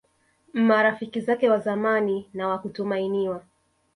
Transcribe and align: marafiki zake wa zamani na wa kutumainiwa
marafiki 0.53 1.21
zake 1.21 1.49
wa 1.49 1.59
zamani 1.59 2.29
na 2.33 2.47
wa 2.47 2.57
kutumainiwa 2.59 3.45